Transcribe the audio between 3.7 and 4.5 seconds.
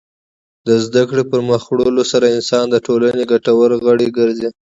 غړی ګرځي.